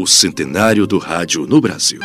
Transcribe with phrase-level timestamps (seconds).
[0.00, 2.00] o centenário do rádio no Brasil.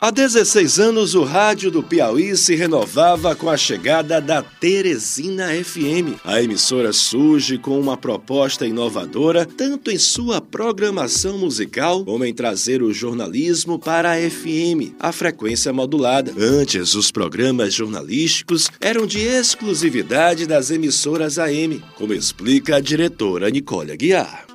[0.00, 6.18] Há 16 anos, o rádio do Piauí se renovava com a chegada da Teresina FM.
[6.24, 12.82] A emissora surge com uma proposta inovadora, tanto em sua programação musical, como em trazer
[12.82, 16.32] o jornalismo para a FM, a frequência modulada.
[16.36, 23.92] Antes, os programas jornalísticos eram de exclusividade das emissoras AM, como explica a diretora Nicole
[23.92, 24.51] Aguiar.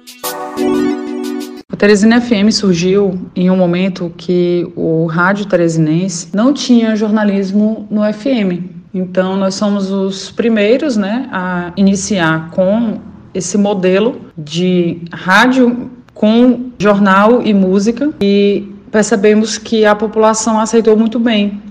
[1.78, 8.64] Teresina FM surgiu em um momento que o rádio teresinense não tinha jornalismo no FM.
[8.92, 13.00] Então, nós somos os primeiros né, a iniciar com
[13.32, 21.20] esse modelo de rádio com jornal e música e percebemos que a população aceitou muito
[21.20, 21.62] bem.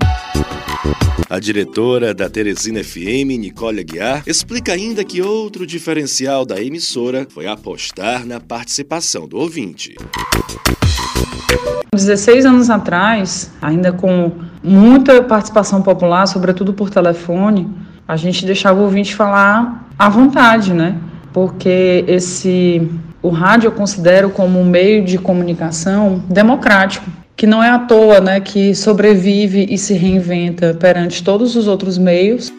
[1.28, 7.46] A diretora da Teresina FM, Nicole Aguiar, explica ainda que outro diferencial da emissora foi
[7.46, 9.96] apostar na participação do ouvinte.
[11.92, 14.30] 16 anos atrás, ainda com
[14.62, 17.68] muita participação popular, sobretudo por telefone,
[18.06, 20.96] a gente deixava o ouvinte falar à vontade, né?
[21.32, 22.88] Porque esse
[23.20, 28.20] o rádio eu considero como um meio de comunicação democrático que não é à toa,
[28.20, 32.50] né, que sobrevive e se reinventa perante todos os outros meios.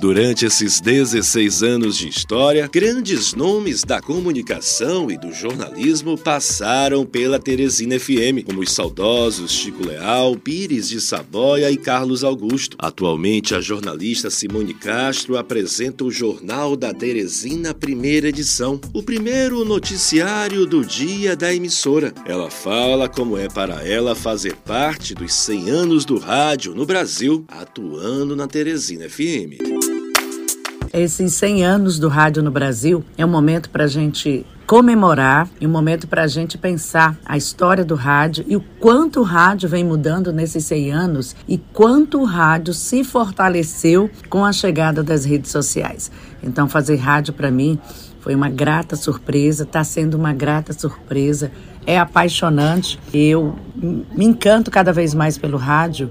[0.00, 7.38] Durante esses 16 anos de história, grandes nomes da comunicação e do jornalismo passaram pela
[7.38, 12.76] Teresina FM, como os saudosos Chico Leal, Pires de Saboia e Carlos Augusto.
[12.78, 20.66] Atualmente, a jornalista Simone Castro apresenta o Jornal da Teresina, primeira edição, o primeiro noticiário
[20.66, 22.12] do dia da emissora.
[22.26, 27.44] Ela fala como é para ela fazer parte dos 100 anos do rádio no Brasil,
[27.48, 29.75] atuando na Teresina FM
[30.92, 35.66] esses 100 anos do rádio no Brasil é um momento para a gente comemorar e
[35.66, 39.68] um momento para a gente pensar a história do rádio e o quanto o rádio
[39.68, 45.24] vem mudando nesses 100 anos e quanto o rádio se fortaleceu com a chegada das
[45.24, 46.10] redes sociais.
[46.42, 47.78] Então, fazer rádio para mim
[48.20, 51.52] foi uma grata surpresa, está sendo uma grata surpresa,
[51.86, 52.98] é apaixonante.
[53.14, 56.10] Eu me encanto cada vez mais pelo rádio.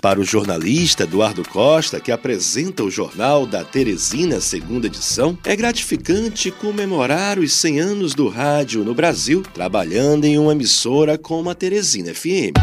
[0.00, 6.52] Para o jornalista Eduardo Costa, que apresenta o jornal da Teresina, segunda edição, é gratificante
[6.52, 12.14] comemorar os 100 anos do rádio no Brasil, trabalhando em uma emissora como a Teresina
[12.14, 12.54] FM.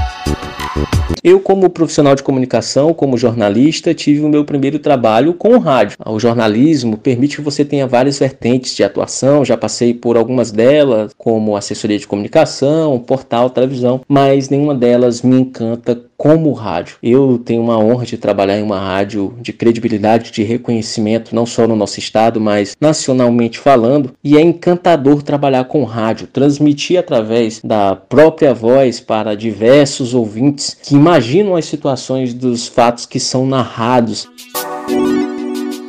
[1.23, 5.97] Eu, como profissional de comunicação, como jornalista, tive o meu primeiro trabalho com o rádio.
[6.05, 11.13] O jornalismo permite que você tenha várias vertentes de atuação, já passei por algumas delas,
[11.17, 16.97] como assessoria de comunicação, portal, televisão, mas nenhuma delas me encanta como rádio.
[17.01, 21.67] Eu tenho uma honra de trabalhar em uma rádio de credibilidade, de reconhecimento, não só
[21.67, 27.95] no nosso estado, mas nacionalmente falando, e é encantador trabalhar com rádio, transmitir através da
[27.95, 34.27] própria voz para diversos ouvintes que imaginam as situações dos fatos que são narrados.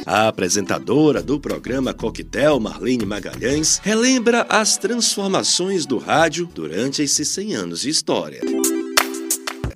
[0.05, 7.55] A apresentadora do programa Coquetel, Marlene Magalhães, relembra as transformações do rádio durante esses 100
[7.55, 8.56] anos de história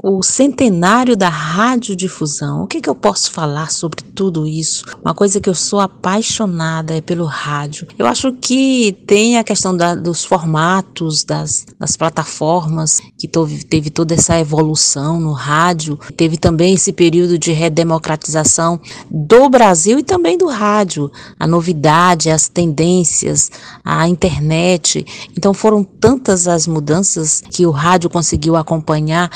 [0.03, 2.63] o centenário da radiodifusão.
[2.63, 4.85] O que, que eu posso falar sobre tudo isso?
[5.03, 7.87] Uma coisa que eu sou apaixonada é pelo rádio.
[7.99, 13.91] Eu acho que tem a questão da, dos formatos, das, das plataformas, que teve, teve
[13.91, 15.99] toda essa evolução no rádio.
[16.17, 18.81] Teve também esse período de redemocratização
[19.11, 21.11] do Brasil e também do rádio.
[21.39, 23.51] A novidade, as tendências,
[23.85, 25.05] a internet.
[25.37, 29.31] Então foram tantas as mudanças que o rádio conseguiu acompanhar.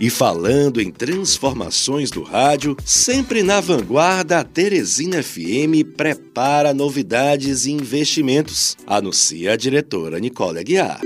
[0.00, 7.72] E falando em transformações do rádio, sempre na vanguarda, a Teresina FM prepara novidades e
[7.72, 11.00] investimentos, anuncia a diretora Nicole Aguiar.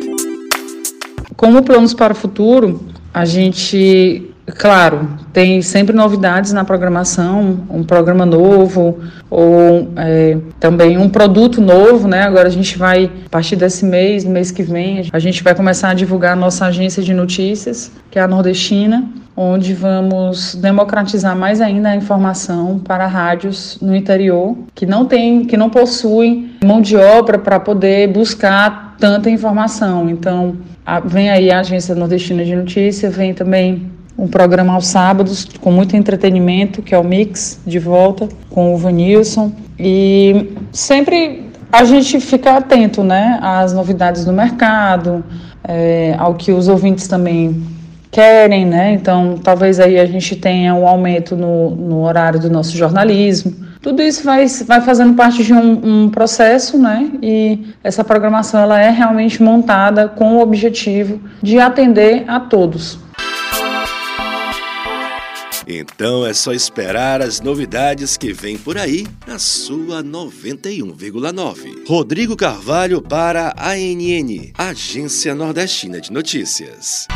[1.36, 8.27] Como planos para o futuro, a gente Claro, tem sempre novidades na programação, um programa
[8.27, 8.98] novo
[9.30, 12.22] ou é, também um produto novo, né?
[12.22, 15.54] Agora a gente vai, a partir desse mês, no mês que vem, a gente vai
[15.54, 21.36] começar a divulgar a nossa agência de notícias, que é a Nordestina, onde vamos democratizar
[21.36, 26.80] mais ainda a informação para rádios no interior que não tem, que não possuem mão
[26.80, 30.10] de obra para poder buscar tanta informação.
[30.10, 35.47] Então, a, vem aí a agência nordestina de notícia, vem também um programa aos sábados
[35.60, 39.53] com muito entretenimento, que é o Mix, de volta com o Vanilson.
[39.78, 45.24] E sempre a gente fica atento né, às novidades do mercado,
[45.64, 47.62] é, ao que os ouvintes também
[48.10, 48.92] querem, né?
[48.92, 54.00] Então, talvez aí a gente tenha um aumento no, no horário do nosso jornalismo, Tudo
[54.00, 57.10] isso vai, vai fazendo parte de um, um processo, né?
[57.22, 62.98] E essa programação ela é realmente montada com o objetivo de atender a todos.
[65.66, 71.86] Então é só esperar as novidades que vem por aí na sua 91,9.
[71.86, 77.06] Rodrigo Carvalho para a ANN, Agência Nordestina de Notícias.